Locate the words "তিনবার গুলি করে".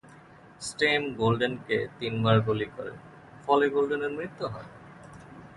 1.99-2.93